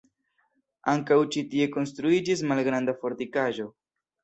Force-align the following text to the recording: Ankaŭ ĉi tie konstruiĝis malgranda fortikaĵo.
Ankaŭ 0.93 1.17
ĉi 1.35 1.43
tie 1.51 1.69
konstruiĝis 1.77 2.43
malgranda 2.55 2.99
fortikaĵo. 3.05 3.71